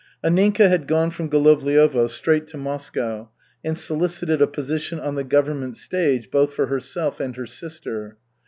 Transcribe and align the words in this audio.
Anninka 0.23 0.67
had 0.67 0.87
gone 0.87 1.11
from 1.11 1.29
Golovliovo 1.29 2.09
straight 2.09 2.47
to 2.47 2.57
Moscow, 2.57 3.29
and 3.63 3.77
solicited 3.77 4.41
a 4.41 4.47
position 4.47 4.99
on 4.99 5.13
the 5.13 5.23
government 5.23 5.77
stage 5.77 6.31
both 6.31 6.55
for 6.55 6.65
herself 6.65 7.19
and 7.19 7.35
her 7.35 7.45
sister. 7.45 8.17